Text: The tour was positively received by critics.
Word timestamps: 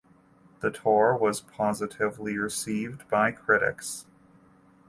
The 0.61 0.71
tour 0.71 1.15
was 1.15 1.41
positively 1.41 2.35
received 2.35 3.07
by 3.07 3.31
critics. 3.31 4.07